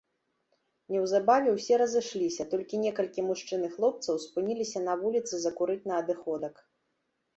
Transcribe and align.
Неўзабаве 0.93 1.49
ўсе 1.57 1.73
разышліся, 1.81 2.47
толькі 2.55 2.81
некалькі 2.85 3.27
мужчын 3.29 3.61
і 3.69 3.71
хлопцаў 3.77 4.15
спыніліся 4.27 4.79
на 4.89 4.93
вуліцы 5.03 5.33
закурыць 5.47 5.83
на 5.93 6.01
адыходак. 6.03 6.55